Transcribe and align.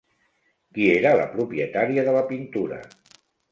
Qui 0.77 0.87
era 0.93 1.11
la 1.19 1.27
propietària 1.35 2.07
de 2.11 2.17
la 2.19 2.25
pintura? 2.35 2.83